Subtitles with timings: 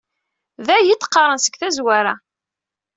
[0.65, 2.13] D aya i d-qqaraɣ seg tazwara.